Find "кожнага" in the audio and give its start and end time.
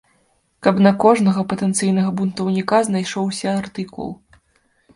1.03-1.43